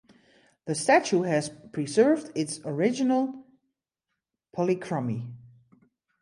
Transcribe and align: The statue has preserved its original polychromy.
The 0.65 0.73
statue 0.73 1.21
has 1.21 1.51
preserved 1.73 2.31
its 2.33 2.59
original 2.65 3.45
polychromy. 4.57 5.31